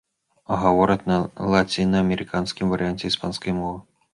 [0.61, 1.17] Гавораць на
[1.55, 3.79] лацінаамерыканскім варыянце іспанскай мовы.